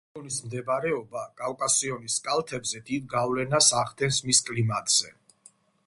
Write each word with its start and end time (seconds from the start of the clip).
რაიონის 0.13 0.35
მდებარეობა 0.45 1.25
კავკასიონის 1.41 2.15
კალთებზე 2.29 2.81
დიდ 2.91 3.07
გავლენას 3.15 3.71
ახდენს 3.85 4.23
მის 4.31 4.45
კლიმატზე. 4.49 5.17